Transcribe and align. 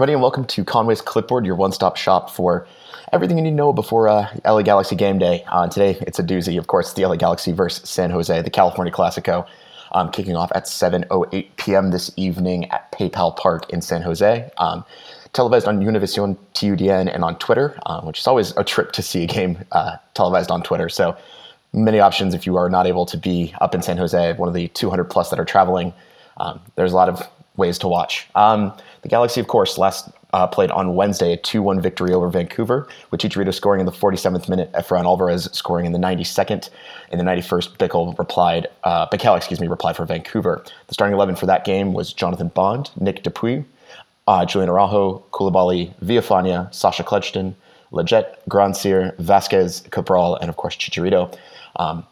everybody, 0.00 0.14
and 0.14 0.22
welcome 0.22 0.46
to 0.46 0.64
Conway's 0.64 1.02
Clipboard, 1.02 1.44
your 1.44 1.56
one-stop 1.56 1.94
shop 1.94 2.30
for 2.30 2.66
everything 3.12 3.36
you 3.36 3.44
need 3.44 3.50
to 3.50 3.54
know 3.54 3.70
before 3.70 4.08
uh, 4.08 4.34
LA 4.46 4.62
Galaxy 4.62 4.96
game 4.96 5.18
day. 5.18 5.44
Uh, 5.46 5.68
today, 5.68 5.98
it's 6.06 6.18
a 6.18 6.22
doozy. 6.22 6.58
Of 6.58 6.68
course, 6.68 6.94
the 6.94 7.04
LA 7.04 7.16
Galaxy 7.16 7.52
versus 7.52 7.86
San 7.86 8.08
Jose, 8.08 8.40
the 8.40 8.48
California 8.48 8.90
Classico, 8.90 9.46
um, 9.92 10.10
kicking 10.10 10.36
off 10.36 10.50
at 10.54 10.64
7:08 10.64 11.48
p.m. 11.56 11.90
this 11.90 12.10
evening 12.16 12.64
at 12.70 12.90
PayPal 12.92 13.36
Park 13.36 13.68
in 13.68 13.82
San 13.82 14.00
Jose. 14.00 14.50
Um, 14.56 14.86
televised 15.34 15.68
on 15.68 15.82
Univision 15.82 16.38
TUDN 16.54 17.14
and 17.14 17.22
on 17.22 17.36
Twitter, 17.38 17.78
um, 17.84 18.06
which 18.06 18.20
is 18.20 18.26
always 18.26 18.56
a 18.56 18.64
trip 18.64 18.92
to 18.92 19.02
see 19.02 19.24
a 19.24 19.26
game 19.26 19.58
uh, 19.72 19.98
televised 20.14 20.50
on 20.50 20.62
Twitter. 20.62 20.88
So 20.88 21.14
many 21.74 22.00
options 22.00 22.32
if 22.32 22.46
you 22.46 22.56
are 22.56 22.70
not 22.70 22.86
able 22.86 23.04
to 23.04 23.18
be 23.18 23.54
up 23.60 23.74
in 23.74 23.82
San 23.82 23.98
Jose, 23.98 24.32
one 24.38 24.48
of 24.48 24.54
the 24.54 24.68
200 24.68 25.04
plus 25.04 25.28
that 25.28 25.38
are 25.38 25.44
traveling. 25.44 25.92
Um, 26.38 26.58
there's 26.74 26.92
a 26.92 26.96
lot 26.96 27.10
of 27.10 27.22
ways 27.60 27.78
to 27.78 27.88
watch. 27.88 28.26
Um, 28.34 28.72
the 29.02 29.08
Galaxy, 29.08 29.40
of 29.40 29.46
course, 29.46 29.78
last 29.78 30.10
uh, 30.32 30.46
played 30.46 30.70
on 30.70 30.94
Wednesday 30.94 31.32
a 31.32 31.36
2 31.36 31.62
1 31.62 31.80
victory 31.80 32.12
over 32.12 32.28
Vancouver, 32.28 32.88
with 33.10 33.20
Chicharito 33.20 33.52
scoring 33.52 33.80
in 33.80 33.86
the 33.86 33.92
47th 33.92 34.48
minute, 34.48 34.70
Efrain 34.72 35.04
Alvarez 35.04 35.48
scoring 35.52 35.86
in 35.86 35.92
the 35.92 35.98
92nd. 35.98 36.70
In 37.12 37.18
the 37.18 37.24
91st, 37.24 37.76
Bikel 37.76 38.18
replied, 38.18 38.68
uh, 38.84 39.06
Bikel, 39.08 39.36
excuse 39.36 39.60
me, 39.60 39.68
replied 39.68 39.96
for 39.96 40.04
Vancouver. 40.04 40.64
The 40.86 40.94
starting 40.94 41.14
11 41.14 41.36
for 41.36 41.46
that 41.46 41.64
game 41.64 41.92
was 41.92 42.12
Jonathan 42.12 42.48
Bond, 42.48 42.90
Nick 42.98 43.22
DePuy, 43.24 43.64
uh, 44.26 44.44
Julian 44.44 44.70
Araujo, 44.70 45.24
Coulibaly, 45.32 45.92
Villafaña, 46.00 46.72
Sacha 46.72 47.02
Kljestan, 47.02 47.54
Lletget, 47.92 48.36
Grandsir, 48.48 49.16
Vasquez, 49.18 49.82
Cabral, 49.90 50.36
and 50.36 50.48
of 50.48 50.56
course 50.56 50.76
Chicharito. 50.76 51.36
Um, 51.76 52.06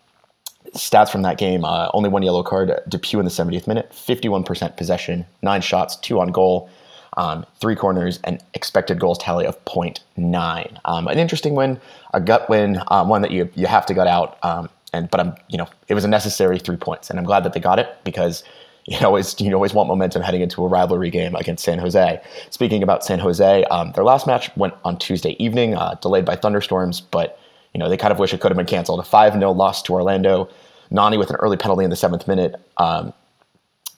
stats 0.75 1.11
from 1.11 1.23
that 1.23 1.39
game 1.39 1.65
uh, 1.65 1.89
only 1.95 2.09
one 2.09 2.23
yellow 2.23 2.43
card, 2.43 2.71
DePuy 2.89 3.19
in 3.19 3.25
the 3.25 3.31
70th 3.31 3.67
minute, 3.67 3.91
51% 3.93 4.77
possession, 4.77 5.27
nine 5.43 5.61
shots, 5.61 5.97
two 5.97 6.21
on 6.21 6.29
goal, 6.29 6.69
um, 7.17 7.45
three 7.61 7.75
corners, 7.75 8.21
and 8.25 8.43
expected 8.55 9.01
goals 9.01 9.19
tally 9.19 9.47
of 9.47 9.63
0.9. 9.65 10.81
Um, 10.85 11.09
an 11.09 11.19
interesting 11.19 11.55
win, 11.55 11.81
a 12.15 12.21
gut 12.21 12.49
win, 12.49 12.81
um, 12.89 13.09
one 13.09 13.23
that 13.23 13.31
you, 13.31 13.49
you 13.55 13.67
have 13.67 13.87
to 13.87 13.95
gut 13.95 14.07
out. 14.07 14.39
Um, 14.45 14.69
and 14.93 15.11
but 15.11 15.21
I'm 15.21 15.35
you 15.49 15.59
know 15.59 15.69
it 15.89 15.95
was 15.95 16.05
a 16.05 16.09
necessary 16.09 16.59
three 16.59 16.77
points, 16.77 17.11
and 17.11 17.19
I'm 17.19 17.25
glad 17.25 17.45
that 17.45 17.53
they 17.53 17.61
got 17.61 17.79
it 17.79 17.89
because 18.05 18.43
you 18.87 18.99
always 19.03 19.39
you 19.41 19.53
always 19.53 19.75
want 19.75 19.89
momentum 19.89 20.23
heading 20.23 20.41
into 20.41 20.65
a 20.65 20.69
rivalry 20.69 21.11
game 21.11 21.35
against 21.35 21.65
San 21.65 21.79
Jose. 21.79 22.21
Speaking 22.51 22.83
about 22.83 23.05
San 23.05 23.19
Jose, 23.19 23.65
um, 23.65 23.93
their 23.93 24.05
last 24.05 24.27
match 24.27 24.55
went 24.57 24.75
on 24.85 24.99
Tuesday 24.99 25.37
evening, 25.39 25.75
uh, 25.75 25.95
delayed 26.01 26.25
by 26.25 26.37
thunderstorms, 26.37 27.01
but 27.01 27.38
you 27.75 27.79
know, 27.79 27.89
they 27.89 27.97
kind 27.97 28.13
of 28.13 28.19
wish 28.19 28.33
it 28.33 28.41
could 28.41 28.51
have 28.51 28.57
been 28.57 28.67
canceled. 28.67 29.01
A 29.01 29.05
5 29.05 29.33
0 29.35 29.53
loss 29.53 29.83
to 29.83 29.93
Orlando. 29.93 30.49
Nani 30.91 31.19
with 31.19 31.31
an 31.31 31.37
early 31.37 31.57
penalty 31.57 31.85
in 31.85 31.91
the 31.91 31.97
seventh 31.97 32.27
minute. 32.27 32.55
Um, 32.79 33.13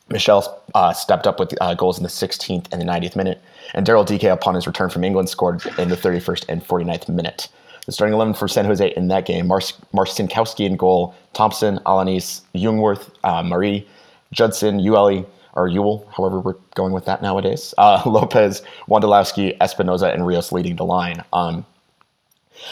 Michel 0.08 0.60
uh, 0.74 0.92
stepped 0.92 1.26
up 1.26 1.38
with 1.38 1.54
uh, 1.60 1.74
goals 1.74 1.96
in 1.96 2.02
the 2.02 2.08
16th 2.08 2.66
and 2.72 2.80
the 2.80 2.84
90th 2.84 3.14
minute. 3.14 3.40
And 3.74 3.86
Daryl 3.86 4.04
Dike, 4.04 4.24
upon 4.24 4.56
his 4.56 4.66
return 4.66 4.90
from 4.90 5.04
England, 5.04 5.28
scored 5.28 5.64
in 5.78 5.88
the 5.88 5.96
31st 5.96 6.46
and 6.48 6.66
49th 6.66 7.08
minute. 7.08 7.48
The 7.86 7.92
starting 7.92 8.14
11 8.14 8.34
for 8.34 8.48
San 8.48 8.64
Jose 8.64 8.92
in 8.96 9.08
that 9.08 9.24
game 9.24 9.46
Mar- 9.46 9.60
Marcinkowski 9.94 10.66
in 10.66 10.76
goal, 10.76 11.14
Thompson, 11.32 11.78
Alanis, 11.86 12.42
Jungwirth, 12.54 13.10
uh, 13.24 13.42
Marie, 13.42 13.86
Judson, 14.32 14.80
Yueill, 14.80 15.26
or 15.54 15.68
Ewell, 15.68 16.06
however 16.16 16.40
we're 16.40 16.54
going 16.74 16.92
with 16.92 17.04
that 17.06 17.22
nowadays, 17.22 17.74
uh, 17.78 18.02
Lopez, 18.06 18.62
Wondolowski, 18.88 19.56
Espinoza, 19.58 20.12
and 20.12 20.26
Rios 20.26 20.52
leading 20.52 20.76
the 20.76 20.84
line. 20.84 21.24
Um, 21.32 21.64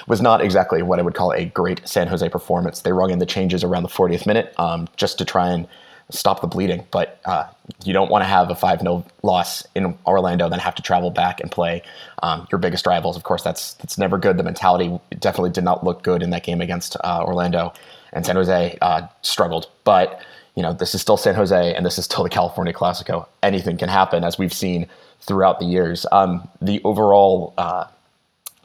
was 0.06 0.20
not 0.20 0.40
exactly 0.40 0.82
what 0.82 0.98
I 0.98 1.02
would 1.02 1.14
call 1.14 1.32
a 1.32 1.46
great 1.46 1.86
San 1.86 2.08
Jose 2.08 2.28
performance. 2.28 2.80
They 2.80 2.92
rung 2.92 3.10
in 3.10 3.18
the 3.18 3.26
changes 3.26 3.64
around 3.64 3.82
the 3.82 3.88
40th 3.88 4.26
minute 4.26 4.52
um, 4.58 4.88
just 4.96 5.18
to 5.18 5.24
try 5.24 5.48
and 5.50 5.66
stop 6.10 6.40
the 6.40 6.46
bleeding. 6.46 6.86
But 6.90 7.20
uh, 7.24 7.44
you 7.84 7.92
don't 7.92 8.10
want 8.10 8.22
to 8.22 8.26
have 8.26 8.50
a 8.50 8.54
5 8.54 8.80
0 8.80 9.04
loss 9.22 9.66
in 9.74 9.96
Orlando, 10.06 10.48
then 10.48 10.58
have 10.58 10.74
to 10.76 10.82
travel 10.82 11.10
back 11.10 11.40
and 11.40 11.50
play 11.50 11.82
um, 12.22 12.46
your 12.50 12.58
biggest 12.58 12.86
rivals. 12.86 13.16
Of 13.16 13.22
course, 13.22 13.42
that's 13.42 13.74
that's 13.74 13.98
never 13.98 14.18
good. 14.18 14.36
The 14.36 14.42
mentality 14.42 14.98
definitely 15.18 15.50
did 15.50 15.64
not 15.64 15.84
look 15.84 16.02
good 16.02 16.22
in 16.22 16.30
that 16.30 16.44
game 16.44 16.60
against 16.60 16.96
uh, 17.04 17.22
Orlando, 17.24 17.72
and 18.12 18.24
San 18.24 18.36
Jose 18.36 18.78
uh, 18.80 19.06
struggled. 19.22 19.70
But 19.84 20.22
you 20.54 20.62
know, 20.62 20.72
this 20.72 20.94
is 20.94 21.00
still 21.00 21.16
San 21.16 21.34
Jose, 21.34 21.74
and 21.74 21.86
this 21.86 21.98
is 21.98 22.04
still 22.06 22.24
the 22.24 22.30
California 22.30 22.72
Classico. 22.72 23.26
Anything 23.42 23.76
can 23.76 23.88
happen, 23.88 24.24
as 24.24 24.38
we've 24.38 24.52
seen 24.52 24.88
throughout 25.20 25.60
the 25.60 25.66
years. 25.66 26.06
Um, 26.10 26.48
the 26.60 26.80
overall 26.84 27.54
uh, 27.58 27.84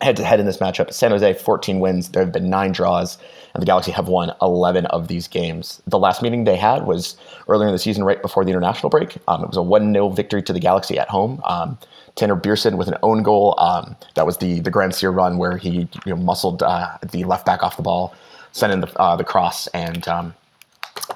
head 0.03 0.17
to 0.17 0.23
head 0.23 0.39
in 0.39 0.45
this 0.45 0.57
matchup. 0.57 0.93
San 0.93 1.11
Jose, 1.11 1.33
14 1.33 1.79
wins. 1.79 2.09
There 2.09 2.23
have 2.23 2.31
been 2.31 2.49
nine 2.49 2.71
draws, 2.71 3.17
and 3.53 3.61
the 3.61 3.65
Galaxy 3.65 3.91
have 3.91 4.07
won 4.07 4.33
11 4.41 4.85
of 4.87 5.07
these 5.07 5.27
games. 5.27 5.81
The 5.87 5.99
last 5.99 6.21
meeting 6.21 6.43
they 6.43 6.57
had 6.57 6.85
was 6.85 7.15
earlier 7.47 7.67
in 7.67 7.73
the 7.73 7.79
season, 7.79 8.03
right 8.03 8.21
before 8.21 8.43
the 8.43 8.51
international 8.51 8.89
break. 8.89 9.17
Um, 9.27 9.43
it 9.43 9.47
was 9.47 9.57
a 9.57 9.61
1 9.61 9.93
0 9.93 10.09
victory 10.09 10.43
to 10.43 10.53
the 10.53 10.59
Galaxy 10.59 10.99
at 10.99 11.09
home. 11.09 11.41
Um, 11.45 11.77
Tanner 12.15 12.35
Beason 12.35 12.77
with 12.77 12.87
an 12.87 12.97
own 13.01 13.23
goal. 13.23 13.55
Um, 13.59 13.95
that 14.15 14.25
was 14.25 14.37
the 14.37 14.59
the 14.59 14.69
Grand 14.69 14.93
Grandsir 14.93 15.15
run 15.15 15.37
where 15.37 15.57
he 15.57 15.87
you 16.05 16.13
know, 16.13 16.15
muscled 16.15 16.61
uh, 16.61 16.97
the 17.11 17.23
left 17.23 17.45
back 17.45 17.63
off 17.63 17.77
the 17.77 17.83
ball, 17.83 18.13
sent 18.51 18.71
in 18.71 18.81
the, 18.81 18.99
uh, 18.99 19.15
the 19.15 19.23
cross, 19.23 19.67
and 19.67 20.07
um, 20.07 20.35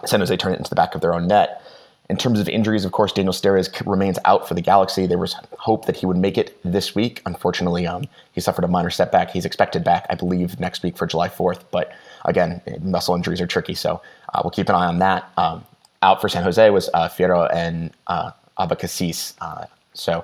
San 0.06 0.20
Jose 0.20 0.36
turned 0.38 0.56
it 0.56 0.58
into 0.58 0.70
the 0.70 0.76
back 0.76 0.96
of 0.96 1.02
their 1.02 1.14
own 1.14 1.28
net. 1.28 1.62
In 2.10 2.16
terms 2.16 2.40
of 2.40 2.48
injuries, 2.48 2.86
of 2.86 2.94
course, 2.94 3.12
Daniel 3.12 3.34
Steres 3.34 3.70
remains 3.86 4.18
out 4.24 4.48
for 4.48 4.54
the 4.54 4.62
Galaxy. 4.62 5.08
There 5.08 5.18
was 5.18 5.36
hope 5.60 5.86
that 5.88 5.98
he 5.98 6.06
would 6.06 6.16
make 6.16 6.38
it 6.38 6.58
this 6.64 6.96
week. 6.96 7.22
Unfortunately, 7.26 7.86
um, 7.86 8.06
he 8.32 8.40
suffered 8.40 8.64
a 8.64 8.68
minor 8.68 8.90
setback. 8.90 9.30
He's 9.32 9.44
expected 9.46 9.84
back, 9.84 10.06
I 10.10 10.16
believe, 10.16 10.58
next 10.60 10.84
week 10.84 10.96
for 10.98 11.06
July 11.06 11.28
4th. 11.28 11.64
But 11.70 11.92
again, 12.24 12.62
muscle 12.82 13.14
injuries 13.14 13.42
are 13.42 13.48
tricky, 13.48 13.74
so 13.74 14.02
uh, 14.34 14.42
we'll 14.44 14.52
keep 14.52 14.70
an 14.70 14.76
eye 14.76 14.86
on 14.86 15.00
that. 15.00 15.30
Um, 15.36 15.66
out 16.02 16.22
for 16.22 16.30
San 16.30 16.44
Jose 16.44 16.70
was 16.70 16.90
uh, 16.94 17.10
Fierro 17.10 17.54
and 17.54 17.92
uh, 18.08 18.32
Abecassis. 18.58 19.34
Uh, 19.42 19.66
so 19.94 20.24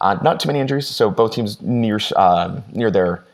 uh, 0.00 0.14
not 0.22 0.38
too 0.38 0.46
many 0.46 0.60
injuries. 0.60 0.86
So 0.86 1.10
both 1.10 1.32
teams 1.32 1.60
near 1.60 1.98
um, 2.14 2.62
near 2.72 2.90
their 2.90 3.24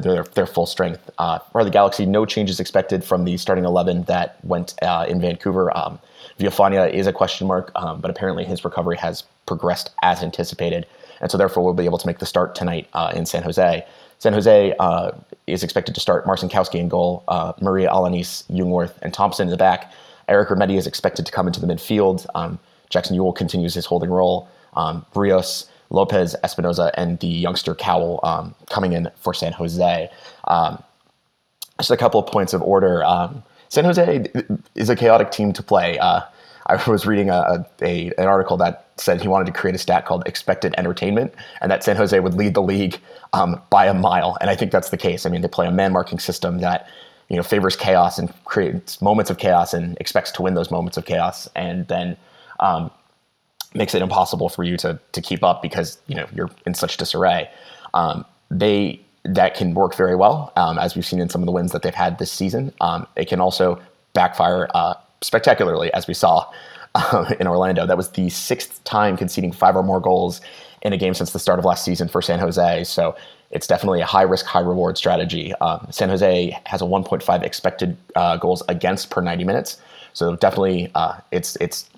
their, 0.00 0.24
their 0.24 0.46
full 0.46 0.66
strength. 0.66 1.10
Uh, 1.18 1.38
for 1.38 1.64
the 1.64 1.70
Galaxy, 1.70 2.06
no 2.06 2.26
changes 2.26 2.60
expected 2.60 3.04
from 3.04 3.24
the 3.24 3.36
starting 3.36 3.64
11 3.64 4.04
that 4.04 4.42
went 4.44 4.74
uh, 4.82 5.06
in 5.08 5.20
Vancouver. 5.20 5.76
Um, 5.76 5.98
Villafaña 6.38 6.92
is 6.92 7.06
a 7.06 7.12
question 7.12 7.46
mark, 7.46 7.70
um, 7.76 8.00
but 8.00 8.10
apparently 8.10 8.44
his 8.44 8.64
recovery 8.64 8.96
has 8.96 9.24
progressed 9.46 9.90
as 10.02 10.22
anticipated, 10.22 10.86
and 11.20 11.30
so 11.30 11.38
therefore 11.38 11.64
we'll 11.64 11.74
be 11.74 11.84
able 11.84 11.98
to 11.98 12.06
make 12.06 12.18
the 12.18 12.26
start 12.26 12.54
tonight 12.54 12.88
uh, 12.94 13.12
in 13.14 13.26
San 13.26 13.42
Jose. 13.42 13.84
San 14.18 14.32
Jose 14.32 14.74
uh, 14.78 15.10
is 15.46 15.64
expected 15.64 15.94
to 15.94 16.00
start 16.00 16.24
Marcinkowski 16.26 16.76
in 16.76 16.88
goal, 16.88 17.24
uh, 17.28 17.52
Marie 17.60 17.84
Alanis, 17.84 18.44
Jungwirth, 18.50 18.94
and 19.02 19.12
Thompson 19.12 19.48
in 19.48 19.50
the 19.50 19.56
back. 19.56 19.92
Eric 20.28 20.48
Remedi 20.48 20.78
is 20.78 20.86
expected 20.86 21.26
to 21.26 21.32
come 21.32 21.46
into 21.46 21.60
the 21.60 21.66
midfield. 21.66 22.26
Um, 22.34 22.58
Jackson 22.88 23.16
Yueill 23.16 23.34
continues 23.34 23.74
his 23.74 23.84
holding 23.84 24.10
role. 24.10 24.48
Um, 24.74 25.04
Rios, 25.14 25.66
Lopez, 25.92 26.34
Espinoza, 26.42 26.90
and 26.94 27.18
the 27.20 27.28
youngster 27.28 27.74
Cowell 27.74 28.20
um, 28.22 28.54
coming 28.70 28.92
in 28.92 29.10
for 29.16 29.34
San 29.34 29.52
Jose. 29.52 30.10
Um, 30.48 30.82
just 31.78 31.90
a 31.90 31.96
couple 31.96 32.20
of 32.20 32.26
points 32.26 32.52
of 32.52 32.62
order. 32.62 33.04
Um, 33.04 33.42
San 33.68 33.84
Jose 33.84 34.24
is 34.74 34.88
a 34.90 34.96
chaotic 34.96 35.30
team 35.30 35.52
to 35.52 35.62
play. 35.62 35.98
Uh, 35.98 36.20
I 36.66 36.82
was 36.88 37.06
reading 37.06 37.30
a, 37.30 37.66
a, 37.82 38.12
an 38.18 38.26
article 38.26 38.56
that 38.58 38.88
said 38.96 39.20
he 39.20 39.28
wanted 39.28 39.46
to 39.46 39.52
create 39.52 39.74
a 39.74 39.78
stat 39.78 40.06
called 40.06 40.22
expected 40.26 40.74
entertainment, 40.78 41.34
and 41.60 41.70
that 41.70 41.82
San 41.82 41.96
Jose 41.96 42.18
would 42.18 42.34
lead 42.34 42.54
the 42.54 42.62
league 42.62 42.98
um, 43.32 43.60
by 43.70 43.86
a 43.86 43.94
mile. 43.94 44.36
And 44.40 44.48
I 44.48 44.56
think 44.56 44.72
that's 44.72 44.90
the 44.90 44.96
case. 44.96 45.26
I 45.26 45.30
mean, 45.30 45.42
they 45.42 45.48
play 45.48 45.66
a 45.66 45.72
man 45.72 45.92
marking 45.92 46.18
system 46.18 46.58
that 46.58 46.88
you 47.28 47.36
know 47.36 47.42
favors 47.42 47.76
chaos 47.76 48.18
and 48.18 48.32
creates 48.44 49.00
moments 49.02 49.30
of 49.30 49.38
chaos 49.38 49.74
and 49.74 49.96
expects 49.98 50.30
to 50.32 50.42
win 50.42 50.54
those 50.54 50.70
moments 50.70 50.96
of 50.96 51.04
chaos, 51.04 51.48
and 51.56 51.88
then 51.88 52.16
um, 52.60 52.90
makes 53.74 53.94
it 53.94 54.02
impossible 54.02 54.48
for 54.48 54.64
you 54.64 54.76
to 54.78 54.98
to 55.12 55.20
keep 55.20 55.42
up 55.42 55.62
because 55.62 55.98
you 56.06 56.14
know 56.14 56.26
you're 56.34 56.50
in 56.66 56.74
such 56.74 56.96
disarray. 56.96 57.50
Um, 57.94 58.24
they 58.50 59.00
that 59.24 59.54
can 59.54 59.74
work 59.74 59.94
very 59.94 60.16
well, 60.16 60.52
um, 60.56 60.78
as 60.78 60.96
we've 60.96 61.06
seen 61.06 61.20
in 61.20 61.28
some 61.28 61.42
of 61.42 61.46
the 61.46 61.52
wins 61.52 61.72
that 61.72 61.82
they've 61.82 61.94
had 61.94 62.18
this 62.18 62.32
season. 62.32 62.72
Um, 62.80 63.06
it 63.16 63.28
can 63.28 63.40
also 63.40 63.80
backfire 64.14 64.68
uh, 64.74 64.94
spectacularly, 65.20 65.92
as 65.94 66.06
we 66.06 66.14
saw 66.14 66.50
uh, 66.94 67.32
in 67.40 67.46
Orlando. 67.46 67.86
That 67.86 67.96
was 67.96 68.10
the 68.10 68.28
sixth 68.30 68.82
time 68.84 69.16
conceding 69.16 69.52
five 69.52 69.76
or 69.76 69.82
more 69.82 70.00
goals 70.00 70.40
in 70.82 70.92
a 70.92 70.96
game 70.96 71.14
since 71.14 71.30
the 71.30 71.38
start 71.38 71.58
of 71.58 71.64
last 71.64 71.84
season 71.84 72.08
for 72.08 72.20
San 72.20 72.40
Jose. 72.40 72.84
So 72.84 73.16
it's 73.50 73.66
definitely 73.66 74.00
a 74.00 74.06
high 74.06 74.22
risk, 74.22 74.46
high 74.46 74.60
reward 74.60 74.98
strategy. 74.98 75.54
Um, 75.60 75.86
San 75.90 76.08
Jose 76.08 76.58
has 76.66 76.82
a 76.82 76.84
1.5 76.84 77.42
expected 77.42 77.96
uh, 78.16 78.36
goals 78.36 78.62
against 78.68 79.10
per 79.10 79.20
90 79.20 79.44
minutes. 79.44 79.80
So 80.14 80.36
definitely, 80.36 80.90
uh, 80.94 81.18
it's 81.30 81.56
it's 81.56 81.88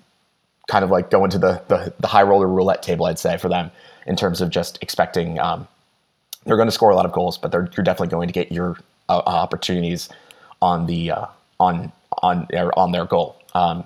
kind 0.75 0.83
of 0.83 0.91
like 0.91 1.09
going 1.09 1.31
to 1.31 1.39
the, 1.39 1.63
the, 1.69 1.93
the 2.01 2.07
high 2.07 2.21
roller 2.21 2.49
roulette 2.49 2.83
table, 2.83 3.05
I'd 3.05 3.17
say, 3.17 3.37
for 3.37 3.47
them 3.47 3.71
in 4.05 4.17
terms 4.17 4.41
of 4.41 4.49
just 4.49 4.77
expecting. 4.81 5.39
Um, 5.39 5.69
they're 6.43 6.57
going 6.57 6.67
to 6.67 6.71
score 6.73 6.89
a 6.89 6.95
lot 6.97 7.05
of 7.05 7.13
goals, 7.13 7.37
but 7.37 7.49
they're, 7.49 7.69
you're 7.77 7.83
definitely 7.85 8.09
going 8.09 8.27
to 8.27 8.33
get 8.33 8.51
your 8.51 8.77
uh, 9.07 9.21
opportunities 9.25 10.09
on 10.61 10.85
the 10.85 11.11
uh, 11.11 11.27
on 11.61 11.93
on 12.21 12.47
on 12.75 12.91
their 12.91 13.05
goal. 13.05 13.41
Um, 13.53 13.85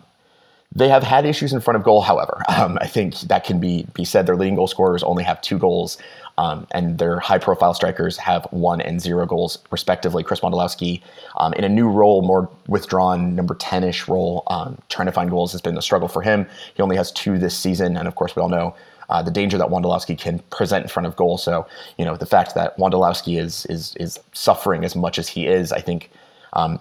they 0.76 0.88
have 0.88 1.04
had 1.04 1.26
issues 1.26 1.52
in 1.52 1.60
front 1.62 1.78
of 1.78 1.84
goal, 1.84 2.02
however. 2.02 2.44
Um, 2.60 2.78
I 2.82 2.88
think 2.88 3.18
that 3.22 3.46
can 3.46 3.60
be 3.62 3.88
be 3.94 4.04
said. 4.04 4.26
Their 4.26 4.36
leading 4.36 4.56
goal 4.56 4.68
scorers 4.68 5.02
only 5.02 5.24
have 5.24 5.40
two 5.40 5.58
goals, 5.58 5.98
um, 6.38 6.68
and 6.72 6.98
their 6.98 7.18
high 7.20 7.38
profile 7.38 7.74
strikers 7.74 8.18
have 8.18 8.46
one 8.52 8.82
and 8.82 9.00
zero 9.00 9.26
goals, 9.26 9.60
respectively. 9.72 10.24
Chris 10.24 10.42
Wondolowski, 10.42 11.02
um, 11.38 11.54
in 11.54 11.64
a 11.64 11.70
new 11.70 11.88
role, 11.88 12.22
more 12.22 12.50
withdrawn, 12.68 13.34
number 13.34 13.56
10 13.56 13.86
ish 13.86 14.10
role, 14.10 14.44
um, 14.48 14.78
trying 14.90 15.06
to 15.06 15.14
find 15.14 15.30
goals 15.30 15.54
has 15.54 15.62
been 15.62 15.78
a 15.78 15.82
struggle 15.82 16.10
for 16.10 16.22
him. 16.22 16.48
He 16.74 16.82
only 16.82 16.98
has 16.98 17.14
two 17.14 17.38
this 17.38 17.58
season, 17.58 17.96
and 17.96 18.10
of 18.10 18.16
course, 18.16 18.36
we 18.36 18.42
all 18.42 18.50
know 18.50 18.76
uh, 19.10 19.22
the 19.22 19.32
danger 19.32 19.58
that 19.58 19.70
Wondolowski 19.70 20.18
can 20.18 20.40
present 20.50 20.84
in 20.84 20.90
front 20.90 21.08
of 21.08 21.16
goal. 21.16 21.38
So, 21.38 21.66
you 21.98 22.04
know, 22.04 22.18
the 22.18 22.26
fact 22.26 22.56
that 22.56 22.78
Wondolowski 22.78 23.40
is 23.40 23.66
is 23.68 23.96
is 23.96 24.20
suffering 24.34 24.84
as 24.84 24.96
much 24.96 25.18
as 25.18 25.30
he 25.30 25.48
is, 25.48 25.72
I 25.72 25.80
think, 25.80 26.12
um, 26.54 26.80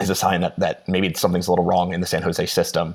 is 0.00 0.10
a 0.10 0.14
sign 0.14 0.40
that 0.40 0.58
that 0.58 0.88
maybe 0.88 1.12
something's 1.14 1.46
a 1.46 1.52
little 1.52 1.64
wrong 1.64 1.92
in 1.92 2.00
the 2.00 2.06
San 2.06 2.22
Jose 2.22 2.44
system, 2.46 2.94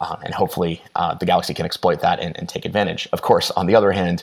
um, 0.00 0.18
and 0.24 0.34
hopefully 0.34 0.82
uh, 0.96 1.14
the 1.14 1.26
Galaxy 1.26 1.54
can 1.54 1.66
exploit 1.66 2.00
that 2.00 2.20
and, 2.20 2.36
and, 2.38 2.48
take 2.48 2.64
advantage. 2.64 3.08
Of 3.12 3.22
course, 3.22 3.50
on 3.52 3.66
the 3.66 3.74
other 3.74 3.92
hand, 3.92 4.22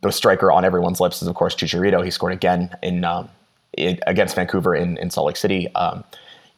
the 0.00 0.10
striker 0.10 0.50
on 0.50 0.64
everyone's 0.64 1.00
lips 1.00 1.22
is 1.22 1.28
of 1.28 1.34
course 1.34 1.54
Chicharito. 1.54 2.04
He 2.04 2.10
scored 2.10 2.32
again 2.32 2.74
in, 2.82 3.04
um, 3.04 3.28
in 3.76 3.98
against 4.06 4.34
Vancouver 4.34 4.74
in, 4.74 4.96
in 4.98 5.10
Salt 5.10 5.28
Lake 5.28 5.36
City. 5.36 5.72
Um, 5.74 6.04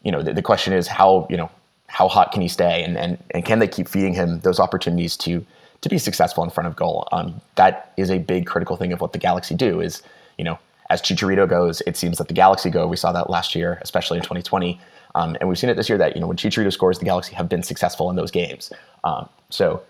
you 0.03 0.11
know, 0.11 0.23
the, 0.23 0.33
the 0.33 0.43
question 0.43 0.73
is 0.73 0.87
how 0.87 1.27
you 1.31 1.37
know 1.37 1.51
how 1.89 2.09
hot 2.09 2.33
can 2.33 2.43
he 2.43 2.49
stay, 2.49 2.83
and 2.83 2.97
and 2.97 3.19
and 3.33 3.45
can 3.45 3.59
they 3.59 3.69
keep 3.69 3.89
feeding 3.89 4.15
him 4.15 4.41
those 4.41 4.59
opportunities 4.59 5.17
to 5.19 5.45
to 5.83 5.89
be 5.89 5.99
successful 5.99 6.43
in 6.45 6.51
front 6.51 6.69
of 6.69 6.77
goal? 6.77 7.09
Um, 7.13 7.41
that 7.57 7.93
is 7.97 8.11
a 8.11 8.19
big 8.19 8.47
critical 8.47 8.77
thing 8.77 8.93
of 8.93 9.01
what 9.01 9.13
the 9.13 9.19
Galaxy 9.19 9.55
do. 9.55 9.81
Is 9.81 10.03
you 10.39 10.45
know 10.45 10.59
as 10.93 11.01
Chicharito 11.01 11.49
goes, 11.49 11.81
it 11.87 11.97
seems 11.97 12.19
that 12.19 12.29
the 12.29 12.35
Galaxy 12.35 12.69
go. 12.69 12.87
We 12.87 12.97
saw 12.97 13.13
that 13.13 13.31
last 13.31 13.55
year, 13.55 13.79
especially 13.81 14.19
in 14.19 14.25
2020. 14.25 14.79
Um, 15.15 15.37
and 15.41 15.49
we've 15.49 15.59
seen 15.59 15.71
it 15.71 15.75
this 15.75 15.89
year 15.89 15.99
that 15.99 16.15
you 16.15 16.21
know 16.21 16.27
when 16.27 16.37
Chicharito 16.37 16.73
scores, 16.73 16.99
the 16.99 17.05
Galaxy 17.05 17.35
have 17.35 17.49
been 17.49 17.63
successful 17.63 18.11
in 18.11 18.17
those 18.17 18.31
games. 18.31 18.73
Um, 19.05 19.29
so 19.51 19.83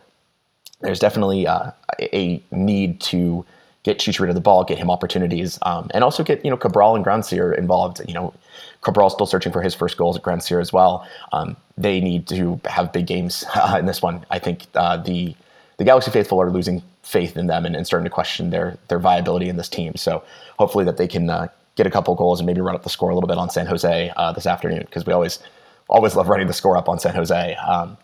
there's 0.80 0.98
definitely 0.98 1.46
uh, 1.46 1.70
a 2.00 2.42
need 2.50 3.00
to 3.02 3.44
get 3.84 3.98
Chicharito 3.98 4.34
the 4.34 4.40
ball, 4.40 4.64
get 4.64 4.78
him 4.78 4.90
opportunities, 4.90 5.58
um, 5.62 5.90
and 5.94 6.04
also 6.04 6.22
get 6.22 6.44
you 6.44 6.50
know 6.50 6.56
Cabral 6.56 6.96
and 6.96 7.04
Grandsir 7.04 7.56
involved. 7.56 8.00
You 8.06 8.14
know, 8.14 8.34
Cabral's 8.82 9.14
still 9.14 9.26
searching 9.26 9.52
for 9.52 9.62
his 9.62 9.74
first 9.74 9.96
goals 9.96 10.16
at 10.16 10.22
Grandsir 10.22 10.60
as 10.60 10.72
well. 10.72 11.06
Um, 11.32 11.56
they 11.78 12.00
need 12.00 12.26
to 12.28 12.60
have 12.66 12.92
big 12.92 13.06
games 13.06 13.44
uh, 13.54 13.76
in 13.78 13.86
this 13.86 14.02
one. 14.02 14.24
I 14.30 14.38
think 14.38 14.66
uh, 14.74 14.96
the 14.98 15.34
the 15.78 15.84
Galaxy 15.84 16.10
faithful 16.10 16.40
are 16.40 16.50
losing 16.50 16.82
faith 17.02 17.36
in 17.36 17.48
them 17.48 17.66
and, 17.66 17.74
and, 17.74 17.84
starting 17.86 18.04
to 18.04 18.10
question 18.10 18.50
their 18.50 18.78
their 18.88 18.98
viability 18.98 19.48
in 19.48 19.56
this 19.56 19.68
team. 19.68 19.96
So 19.96 20.22
hopefully 20.58 20.84
that 20.84 20.96
they 20.96 21.08
can 21.08 21.28
uh, 21.28 21.48
get 21.76 21.86
a 21.86 21.90
couple 21.90 22.14
goals 22.14 22.40
and 22.40 22.46
maybe 22.46 22.60
run 22.60 22.74
up 22.74 22.82
the 22.82 22.90
score 22.90 23.10
a 23.10 23.14
little 23.14 23.28
bit 23.28 23.38
on 23.38 23.50
San 23.50 23.66
Jose 23.66 24.12
uh, 24.16 24.32
this 24.32 24.46
afternoon 24.46 24.80
because 24.80 25.06
we 25.06 25.12
always 25.12 25.38
always 25.88 26.16
love 26.16 26.28
running 26.28 26.46
the 26.46 26.52
score 26.52 26.76
up 26.76 26.88
on 26.88 26.98
San 26.98 27.14
Jose. 27.14 27.54
Um, 27.56 27.96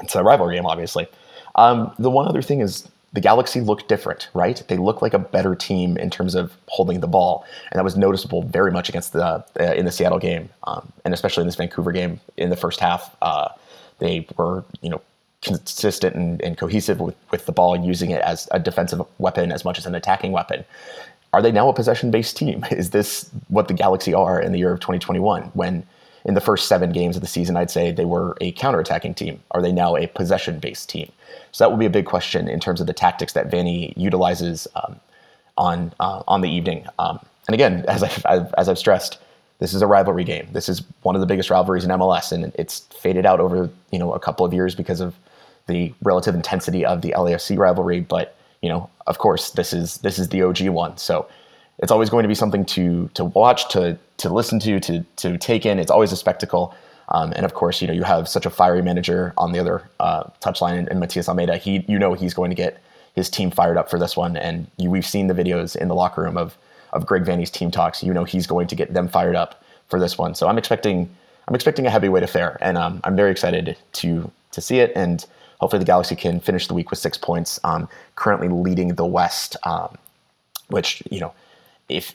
it's 0.00 0.14
a 0.14 0.22
rival 0.22 0.50
game, 0.50 0.66
obviously. 0.66 1.06
Um, 1.54 1.92
the 1.98 2.10
one 2.10 2.26
other 2.26 2.42
thing 2.42 2.60
is 2.60 2.88
the 3.12 3.20
Galaxy 3.20 3.60
look 3.60 3.86
different, 3.88 4.28
right? 4.32 4.62
They 4.68 4.78
look 4.78 5.02
like 5.02 5.12
a 5.12 5.18
better 5.18 5.54
team 5.54 5.96
in 5.98 6.08
terms 6.08 6.34
of 6.34 6.56
holding 6.68 7.00
the 7.00 7.06
ball, 7.06 7.44
and 7.70 7.78
that 7.78 7.84
was 7.84 7.96
noticeable 7.96 8.42
very 8.42 8.70
much 8.70 8.88
against 8.88 9.12
the 9.12 9.44
uh, 9.60 9.74
in 9.74 9.84
the 9.84 9.92
Seattle 9.92 10.18
game, 10.18 10.48
um, 10.64 10.90
and 11.04 11.12
especially 11.12 11.42
in 11.42 11.46
this 11.46 11.56
Vancouver 11.56 11.92
game 11.92 12.20
in 12.36 12.50
the 12.50 12.56
first 12.56 12.80
half. 12.80 13.14
Uh, 13.20 13.48
they 13.98 14.26
were, 14.36 14.64
you 14.80 14.90
know, 14.90 15.00
consistent 15.42 16.16
and, 16.16 16.42
and 16.42 16.56
cohesive 16.56 17.00
with, 17.00 17.14
with 17.30 17.46
the 17.46 17.52
ball, 17.52 17.76
using 17.76 18.10
it 18.10 18.22
as 18.22 18.48
a 18.50 18.58
defensive 18.58 19.02
weapon 19.18 19.52
as 19.52 19.64
much 19.64 19.78
as 19.78 19.86
an 19.86 19.94
attacking 19.94 20.32
weapon. 20.32 20.64
Are 21.32 21.42
they 21.42 21.52
now 21.52 21.68
a 21.68 21.74
possession-based 21.74 22.36
team? 22.36 22.64
Is 22.70 22.90
this 22.90 23.30
what 23.48 23.68
the 23.68 23.74
Galaxy 23.74 24.14
are 24.14 24.40
in 24.40 24.52
the 24.52 24.58
year 24.58 24.72
of 24.72 24.80
2021 24.80 25.44
when? 25.54 25.86
in 26.24 26.34
the 26.34 26.40
first 26.40 26.68
seven 26.68 26.92
games 26.92 27.16
of 27.16 27.22
the 27.22 27.28
season, 27.28 27.56
I'd 27.56 27.70
say 27.70 27.90
they 27.90 28.04
were 28.04 28.36
a 28.40 28.52
counterattacking 28.52 29.16
team. 29.16 29.42
Are 29.50 29.62
they 29.62 29.72
now 29.72 29.96
a 29.96 30.06
possession 30.06 30.58
based 30.58 30.88
team? 30.88 31.10
So 31.50 31.64
that 31.64 31.70
will 31.70 31.78
be 31.78 31.86
a 31.86 31.90
big 31.90 32.06
question 32.06 32.48
in 32.48 32.60
terms 32.60 32.80
of 32.80 32.86
the 32.86 32.92
tactics 32.92 33.32
that 33.32 33.50
Vanney 33.50 33.92
utilizes 33.96 34.68
um, 34.76 35.00
on 35.58 35.92
uh, 36.00 36.22
on 36.28 36.40
the 36.40 36.48
evening. 36.48 36.86
Um, 36.98 37.18
and 37.48 37.54
again, 37.54 37.84
as 37.88 38.02
I've, 38.02 38.54
as 38.54 38.68
I've 38.68 38.78
stressed, 38.78 39.18
this 39.58 39.74
is 39.74 39.82
a 39.82 39.86
rivalry 39.86 40.24
game. 40.24 40.48
This 40.52 40.68
is 40.68 40.82
one 41.02 41.14
of 41.14 41.20
the 41.20 41.26
biggest 41.26 41.50
rivalries 41.50 41.84
in 41.84 41.90
MLS, 41.90 42.32
and 42.32 42.52
it's 42.54 42.80
faded 42.80 43.26
out 43.26 43.40
over 43.40 43.68
you 43.90 43.98
know 43.98 44.12
a 44.12 44.20
couple 44.20 44.46
of 44.46 44.54
years 44.54 44.74
because 44.74 45.00
of 45.00 45.14
the 45.66 45.92
relative 46.02 46.34
intensity 46.34 46.84
of 46.84 47.02
the 47.02 47.14
LAFC 47.16 47.58
rivalry. 47.58 48.00
But 48.00 48.36
you 48.62 48.68
know, 48.68 48.88
of 49.06 49.18
course, 49.18 49.50
this 49.50 49.72
is 49.72 49.98
this 49.98 50.18
is 50.18 50.28
the 50.28 50.42
OG 50.42 50.68
one. 50.68 50.96
So 50.96 51.28
it's 51.78 51.92
always 51.92 52.08
going 52.08 52.22
to 52.22 52.28
be 52.28 52.34
something 52.34 52.64
to 52.66 53.10
to 53.14 53.24
watch, 53.24 53.68
to 53.70 53.98
to 54.18 54.32
listen 54.32 54.58
to, 54.60 54.80
to 54.80 55.04
to 55.16 55.36
take 55.38 55.66
in. 55.66 55.78
It's 55.78 55.90
always 55.90 56.12
a 56.12 56.16
spectacle. 56.16 56.74
Um, 57.08 57.32
and 57.36 57.44
of 57.44 57.52
course, 57.54 57.82
you 57.82 57.88
know 57.88 57.92
you 57.92 58.04
have 58.04 58.28
such 58.28 58.46
a 58.46 58.50
fiery 58.50 58.82
manager 58.82 59.34
on 59.36 59.52
the 59.52 59.58
other 59.58 59.82
uh, 60.00 60.24
touchline 60.40 60.78
and, 60.78 60.88
in 60.88 60.98
Matias 61.00 61.28
Almeyda. 61.28 61.56
He, 61.58 61.84
you 61.88 61.98
know, 61.98 62.14
he's 62.14 62.32
going 62.32 62.50
to 62.50 62.56
get 62.56 62.80
his 63.14 63.28
team 63.28 63.50
fired 63.50 63.76
up 63.76 63.90
for 63.90 63.98
this 63.98 64.16
one. 64.16 64.36
And 64.36 64.66
you, 64.78 64.90
we've 64.90 65.06
seen 65.06 65.26
the 65.26 65.34
videos 65.34 65.76
in 65.76 65.88
the 65.88 65.94
locker 65.94 66.22
room 66.22 66.38
of 66.38 66.56
of 66.92 67.06
Greg 67.06 67.24
Vanney's 67.24 67.50
team 67.50 67.70
talks. 67.70 68.02
You 68.02 68.14
know, 68.14 68.24
he's 68.24 68.46
going 68.46 68.68
to 68.68 68.76
get 68.76 68.94
them 68.94 69.08
fired 69.08 69.34
up 69.34 69.62
for 69.88 69.98
this 69.98 70.16
one. 70.16 70.34
So 70.34 70.48
I'm 70.48 70.58
expecting 70.58 71.10
I'm 71.48 71.54
expecting 71.54 71.86
a 71.86 71.90
heavyweight 71.90 72.22
affair, 72.22 72.56
and 72.60 72.78
um, 72.78 73.00
I'm 73.04 73.16
very 73.16 73.32
excited 73.32 73.76
to 73.94 74.30
to 74.52 74.60
see 74.60 74.78
it. 74.78 74.92
And 74.94 75.26
hopefully, 75.62 75.78
the 75.78 75.86
Galaxy 75.86 76.16
can 76.16 76.40
finish 76.40 76.66
the 76.66 76.74
week 76.74 76.90
with 76.90 76.98
six 76.98 77.16
points, 77.16 77.58
um, 77.64 77.88
currently 78.16 78.48
leading 78.48 78.96
the 78.96 79.06
West. 79.06 79.56
Um, 79.62 79.96
which 80.68 81.02
you 81.10 81.20
know, 81.20 81.32
if 81.88 82.14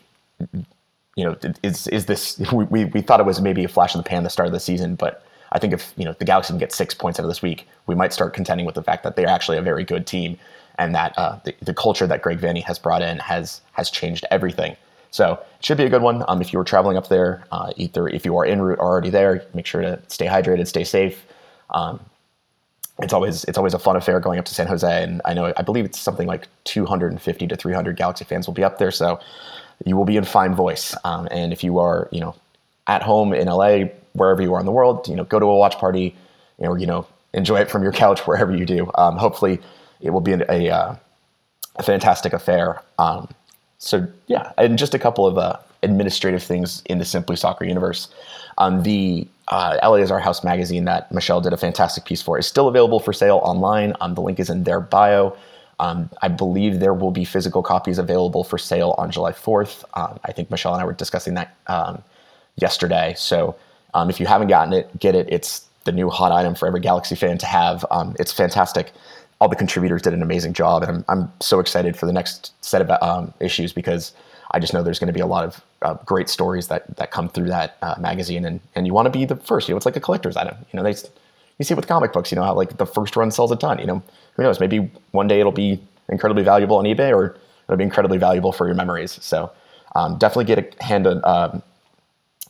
you 1.16 1.24
know, 1.24 1.36
is 1.64 1.88
is 1.88 2.06
this? 2.06 2.40
We, 2.52 2.86
we 2.86 3.02
thought 3.02 3.20
it 3.20 3.26
was 3.26 3.40
maybe 3.42 3.64
a 3.64 3.68
flash 3.68 3.96
in 3.96 4.00
the 4.00 4.04
pan 4.04 4.24
the 4.24 4.30
start 4.30 4.48
of 4.48 4.54
the 4.54 4.60
season, 4.60 4.96
but 4.96 5.24
I 5.52 5.60
think 5.60 5.74
if 5.74 5.94
you 5.96 6.06
know 6.06 6.14
the 6.14 6.26
Galaxy 6.26 6.52
can 6.52 6.60
get 6.60 6.74
six 6.74 6.94
points 6.94 7.20
out 7.20 7.24
of 7.24 7.30
this 7.30 7.42
week, 7.42 7.68
we 7.88 7.96
might 7.96 8.14
start 8.14 8.34
contending 8.34 8.66
with 8.66 8.76
the 8.76 8.84
fact 8.84 9.04
that 9.04 9.16
they're 9.16 9.28
actually 9.28 9.58
a 9.58 9.62
very 9.62 9.86
good 9.86 10.06
team, 10.06 10.38
and 10.78 10.94
that 10.94 11.18
uh, 11.18 11.40
the, 11.46 11.56
the, 11.62 11.74
culture 11.74 12.06
that 12.08 12.22
Greg 12.22 12.40
Vanney 12.40 12.64
has 12.64 12.78
brought 12.78 13.02
in 13.02 13.20
has 13.20 13.62
has 13.72 13.90
changed 13.90 14.26
everything. 14.30 14.76
So 15.12 15.34
it 15.34 15.66
should 15.66 15.78
be 15.78 15.86
a 15.86 15.90
good 15.90 16.02
one. 16.02 16.24
Um, 16.28 16.42
if 16.42 16.52
you 16.52 16.60
were 16.60 16.66
traveling 16.66 16.98
up 16.98 17.08
there, 17.08 17.46
uh, 17.52 17.72
either 17.78 18.08
if 18.10 18.26
you 18.26 18.38
are 18.38 18.46
en 18.46 18.62
route 18.62 18.78
or 18.80 18.86
already 18.86 19.10
there, 19.10 19.46
make 19.54 19.66
sure 19.66 19.82
to 19.82 20.00
stay 20.10 20.28
hydrated, 20.28 20.68
stay 20.68 20.84
safe. 20.84 21.26
Um, 21.70 22.00
it's 23.00 23.14
always 23.14 23.44
it's 23.46 23.58
always 23.58 23.74
a 23.74 23.80
fun 23.80 23.96
affair 23.96 24.20
going 24.20 24.40
up 24.40 24.46
to 24.46 24.54
San 24.54 24.68
Jose, 24.68 25.04
and 25.04 25.22
I 25.26 25.34
know 25.34 25.54
I 25.56 25.62
believe 25.62 25.86
it's 25.86 26.00
something 26.00 26.28
like 26.28 26.48
250 26.64 27.48
to 27.48 27.56
300 27.56 27.96
Galaxy 27.96 28.26
fans 28.26 28.48
will 28.48 28.54
be 28.54 28.64
up 28.64 28.80
there. 28.80 28.92
So 28.92 29.20
you 29.86 29.96
will 29.96 30.06
be 30.06 30.18
in 30.18 30.24
fine 30.24 30.56
voice. 30.56 30.96
Um, 31.04 31.28
and 31.30 31.54
if 31.54 31.64
you 31.64 31.78
are, 31.80 32.10
you 32.12 32.20
know, 32.20 32.36
at 32.88 33.04
home 33.04 33.34
in 33.34 33.48
LA, 33.48 33.86
wherever 34.14 34.42
you 34.42 34.54
are 34.54 34.60
in 34.60 34.66
the 34.66 34.72
world, 34.72 35.08
you 35.08 35.16
know, 35.16 35.24
go 35.24 35.40
to 35.40 35.46
a 35.46 35.58
watch 35.58 35.78
party, 35.78 36.16
you 36.60 36.66
know, 36.66 36.76
you 36.76 36.88
know, 36.88 37.06
enjoy 37.34 37.60
it 37.60 37.70
from 37.70 37.84
your 37.84 37.92
couch 37.92 38.22
wherever 38.28 38.56
you 38.56 38.66
do. 38.66 38.90
Um, 38.96 39.18
hopefully, 39.18 39.60
it 40.02 40.10
will 40.10 40.22
be 40.22 40.34
a, 40.34 40.46
a, 40.50 40.70
uh, 40.70 40.96
a 41.76 41.84
fantastic 41.84 42.34
affair. 42.34 42.82
Um, 42.98 43.30
so 43.78 44.08
yeah, 44.26 44.54
and 44.58 44.78
just 44.78 44.96
a 44.96 45.00
couple 45.00 45.28
of 45.28 45.38
uh, 45.38 45.58
administrative 45.84 46.44
things 46.44 46.82
in 46.86 46.98
the 46.98 47.06
Simply 47.06 47.36
Soccer 47.36 47.66
universe. 47.66 48.08
Um, 48.58 48.84
the 48.84 49.28
uh, 49.50 49.78
LA 49.84 49.96
is 49.96 50.12
Our 50.12 50.20
House 50.20 50.44
magazine 50.44 50.86
that 50.86 51.12
Michelle 51.12 51.42
did 51.42 51.54
a 51.54 51.58
fantastic 51.58 52.06
piece 52.06 52.22
for 52.22 52.38
is 52.38 52.48
still 52.48 52.68
available 52.68 53.00
for 53.00 53.14
sale 53.14 53.40
online. 53.44 53.94
Um, 54.02 54.16
the 54.16 54.22
link 54.22 54.40
is 54.40 54.50
in 54.50 54.64
their 54.64 54.80
bio. 54.80 55.36
Um, 55.80 56.10
I 56.22 56.28
believe 56.28 56.80
there 56.80 56.94
will 56.94 57.12
be 57.12 57.24
physical 57.24 57.62
copies 57.62 58.00
available 58.00 58.44
for 58.44 58.58
sale 58.58 58.96
on 58.98 59.12
July 59.12 59.32
4th. 59.32 59.84
Um, 59.94 60.20
I 60.26 60.32
think 60.32 60.50
Michelle 60.50 60.74
and 60.74 60.82
I 60.82 60.86
were 60.86 60.94
discussing 60.94 61.36
that 61.36 61.56
um, 61.68 62.02
yesterday. 62.56 63.14
So 63.16 63.56
um, 63.94 64.10
if 64.10 64.20
you 64.20 64.26
haven't 64.26 64.48
gotten 64.48 64.74
it, 64.74 65.00
get 65.00 65.16
it. 65.16 65.28
It's 65.30 65.68
the 65.84 65.92
new 65.92 66.10
hot 66.10 66.32
item 66.32 66.56
for 66.56 66.68
every 66.68 66.80
Galaxy 66.80 67.16
fan 67.16 67.38
to 67.38 67.46
have. 67.46 67.86
Um, 67.92 68.16
it's 68.20 68.32
fantastic. 68.32 68.92
All 69.40 69.48
the 69.48 69.56
contributors 69.56 70.02
did 70.02 70.14
an 70.14 70.24
amazing 70.24 70.54
job, 70.54 70.82
and 70.82 70.92
I'm, 70.92 71.06
I'm 71.08 71.32
so 71.40 71.60
excited 71.60 71.96
for 71.96 72.08
the 72.08 72.14
next 72.14 72.54
set 72.66 72.82
of 72.82 72.90
um, 73.04 73.34
issues 73.40 73.72
because 73.72 74.14
I 74.52 74.60
just 74.60 74.74
know 74.74 74.82
there's 74.84 75.00
going 75.00 75.08
to 75.08 75.14
be 75.14 75.20
a 75.20 75.28
lot 75.28 75.44
of 75.44 75.62
uh, 75.82 75.94
great 76.06 76.30
stories 76.30 76.68
that 76.68 76.96
that 76.98 77.12
come 77.12 77.30
through 77.30 77.48
that 77.48 77.78
uh, 77.82 77.96
magazine, 78.00 78.46
and 78.46 78.60
and 78.76 78.88
you 78.88 78.94
want 78.94 79.06
to 79.06 79.10
be 79.10 79.26
the 79.26 79.36
first. 79.36 79.68
You 79.68 79.74
know, 79.74 79.78
it's 79.78 79.86
like 79.86 79.96
a 79.96 80.02
collector's 80.02 80.38
item. 80.38 80.56
You 80.72 80.78
know, 80.78 80.84
they 80.84 80.96
you 81.58 81.66
see 81.66 81.74
it 81.74 81.78
with 81.78 81.88
comic 81.88 82.14
books. 82.14 82.32
You 82.32 82.36
know 82.36 82.44
how 82.44 82.54
like 82.54 82.78
the 82.78 82.86
first 82.86 83.16
run 83.16 83.32
sells 83.32 83.52
a 83.52 83.56
ton. 83.56 83.80
You 83.80 83.88
know, 83.88 84.04
who 84.36 84.44
knows? 84.44 84.60
Maybe 84.60 84.92
one 85.12 85.28
day 85.28 85.40
it'll 85.40 85.52
be 85.52 85.80
incredibly 86.10 86.44
valuable 86.44 86.78
on 86.78 86.86
eBay, 86.86 87.12
or 87.12 87.38
it'll 87.68 87.78
be 87.78 87.84
incredibly 87.84 88.18
valuable 88.18 88.52
for 88.52 88.66
your 88.66 88.76
memories. 88.76 89.20
So 89.22 89.52
um, 89.96 90.18
definitely 90.18 90.46
get 90.46 90.60
a, 90.60 90.84
hand 90.84 91.08
on, 91.08 91.22
um, 91.24 91.64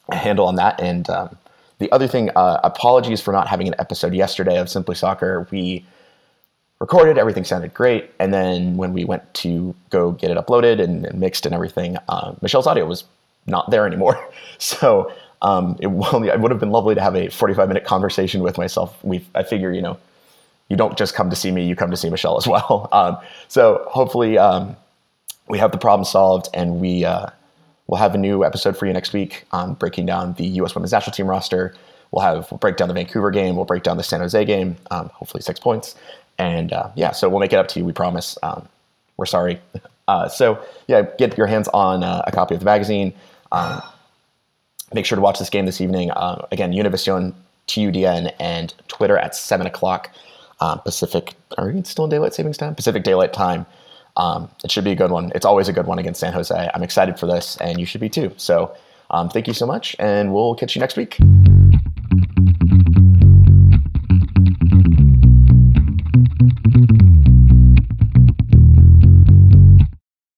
a 0.09 0.15
handle 0.15 0.45
on 0.45 0.55
that. 0.55 0.79
And 0.81 1.09
um, 1.09 1.37
the 1.79 1.91
other 1.91 2.07
thing, 2.07 2.29
uh, 2.35 2.59
apologies 2.63 3.21
for 3.21 3.31
not 3.31 3.47
having 3.47 3.67
an 3.67 3.75
episode 3.79 4.13
yesterday 4.13 4.57
of 4.57 4.69
Simply 4.69 4.95
Soccer. 4.95 5.47
We 5.51 5.85
recorded, 6.79 7.17
everything 7.17 7.43
sounded 7.43 7.73
great, 7.73 8.11
and 8.19 8.33
then 8.33 8.77
when 8.77 8.93
we 8.93 9.03
went 9.03 9.33
to 9.35 9.75
go 9.89 10.11
get 10.11 10.31
it 10.31 10.37
uploaded 10.37 10.81
and, 10.81 11.05
and 11.05 11.19
mixed 11.19 11.45
and 11.45 11.55
everything, 11.55 11.97
uh, 12.07 12.33
Michelle's 12.41 12.67
audio 12.67 12.85
was 12.85 13.03
not 13.45 13.69
there 13.71 13.85
anymore. 13.87 14.19
So 14.59 15.11
um, 15.43 15.77
it, 15.79 15.85
well, 15.91 16.23
it 16.23 16.39
would 16.39 16.49
have 16.49 16.59
been 16.59 16.71
lovely 16.71 16.95
to 16.95 17.01
have 17.01 17.15
a 17.15 17.29
45 17.29 17.67
minute 17.67 17.83
conversation 17.83 18.41
with 18.41 18.57
myself. 18.57 18.97
We, 19.03 19.23
I 19.35 19.43
figure, 19.43 19.71
you 19.71 19.83
know, 19.83 19.99
you 20.69 20.75
don't 20.75 20.97
just 20.97 21.13
come 21.13 21.29
to 21.29 21.35
see 21.35 21.51
me, 21.51 21.65
you 21.65 21.75
come 21.75 21.91
to 21.91 21.97
see 21.97 22.09
Michelle 22.09 22.37
as 22.37 22.47
well. 22.53 22.89
Um, 22.91 23.17
so 23.47 23.85
hopefully 23.87 24.37
um, 24.37 24.75
we 25.47 25.59
have 25.59 25.71
the 25.71 25.77
problem 25.77 26.05
solved 26.05 26.49
and 26.53 26.81
we 26.81 27.05
uh, 27.05 27.27
will 27.87 27.97
have 27.97 28.15
a 28.15 28.17
new 28.17 28.43
episode 28.43 28.75
for 28.75 28.85
you 28.85 28.93
next 28.93 29.13
week 29.13 29.45
on 29.51 29.75
breaking 29.75 30.05
down 30.05 30.33
the 30.33 30.45
U.S. 30.45 30.75
women's 30.75 30.91
national 30.91 31.13
team 31.13 31.27
roster. 31.27 31.75
We'll 32.11 32.23
have 32.23 32.49
we'll 32.51 32.57
break 32.57 32.77
down 32.77 32.87
the 32.87 32.93
Vancouver 32.93 33.31
game. 33.31 33.55
We'll 33.55 33.65
break 33.65 33.83
down 33.83 33.97
the 33.97 34.03
San 34.03 34.21
Jose 34.21 34.43
game. 34.45 34.77
Um, 34.91 35.09
hopefully 35.09 35.41
six 35.41 35.59
points. 35.59 35.95
And 36.37 36.71
uh, 36.73 36.89
yeah, 36.95 37.11
so 37.11 37.29
we'll 37.29 37.39
make 37.39 37.53
it 37.53 37.57
up 37.57 37.67
to 37.69 37.79
you. 37.79 37.85
We 37.85 37.93
promise. 37.93 38.37
Um, 38.43 38.67
we're 39.17 39.25
sorry. 39.25 39.59
Uh, 40.09 40.29
so 40.29 40.57
yeah, 40.87 41.01
get 41.17 41.37
your 41.37 41.47
hands 41.47 41.67
on 41.73 42.01
uh, 42.01 42.23
a 42.25 42.31
copy 42.31 42.53
of 42.55 42.61
the 42.61 42.65
magazine. 42.65 43.11
Um, 43.51 43.81
make 44.93 45.05
sure 45.05 45.17
to 45.17 45.21
watch 45.21 45.37
this 45.37 45.49
game 45.49 45.65
this 45.65 45.81
evening. 45.81 46.11
Uh, 46.11 46.47
again, 46.49 46.71
Univision, 46.71 47.33
TUDN, 47.67 48.31
and 48.39 48.73
Twitter 48.87 49.17
at 49.17 49.35
seven 49.35 49.67
o'clock. 49.67 50.09
um, 50.61 50.79
Pacific. 50.79 51.33
Are 51.57 51.69
we 51.69 51.83
still 51.83 52.05
in 52.05 52.09
daylight 52.09 52.33
savings 52.33 52.55
time? 52.57 52.73
Pacific 52.73 53.03
daylight 53.03 53.33
time. 53.33 53.65
Um, 54.15 54.49
it 54.63 54.71
should 54.71 54.85
be 54.85 54.91
a 54.91 54.95
good 54.95 55.11
one. 55.11 55.29
It's 55.35 55.45
always 55.45 55.67
a 55.67 55.73
good 55.73 55.87
one 55.87 55.99
against 55.99 56.21
San 56.21 56.31
Jose. 56.31 56.71
I'm 56.73 56.83
excited 56.83 57.19
for 57.19 57.27
this, 57.27 57.57
and 57.57 57.77
you 57.77 57.85
should 57.85 57.99
be 57.99 58.07
too. 58.09 58.31
So, 58.37 58.73
um, 59.11 59.27
thank 59.27 59.45
you 59.45 59.53
so 59.53 59.65
much, 59.65 59.93
and 59.99 60.33
we'll 60.33 60.55
catch 60.55 60.73
you 60.73 60.79
next 60.79 60.95
week. 60.95 61.17